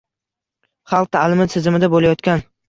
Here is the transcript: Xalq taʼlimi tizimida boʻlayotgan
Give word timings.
Xalq 0.93 1.11
taʼlimi 1.17 1.47
tizimida 1.57 1.91
boʻlayotgan 1.97 2.45